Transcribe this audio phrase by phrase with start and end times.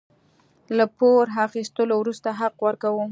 [0.77, 3.03] له پور اخيستو وروسته حق ورکوو.